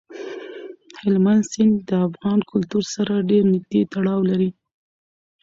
هلمند 1.01 1.43
سیند 1.51 1.75
د 1.89 1.91
افغان 2.07 2.39
کلتور 2.51 2.83
سره 2.95 3.13
ډېر 3.29 3.43
نږدې 3.53 3.81
تړاو 3.93 4.21
لري. 4.29 4.49